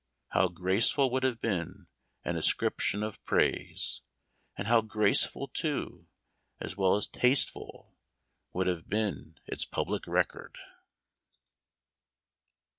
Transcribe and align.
How 0.29 0.47
graceful 0.47 1.11
would 1.11 1.21
have 1.21 1.39
been 1.39 1.85
an 2.25 2.35
ascription 2.35 3.03
of 3.03 3.23
praise! 3.23 4.01
and 4.57 4.65
how 4.67 4.81
graceful, 4.81 5.47
too, 5.49 6.07
as 6.59 6.75
well 6.75 6.95
as 6.95 7.05
taste 7.05 7.51
ful, 7.51 7.95
would 8.51 8.65
have 8.65 8.89
been 8.89 9.35
its 9.45 9.63
public 9.63 10.07
record 10.07 10.57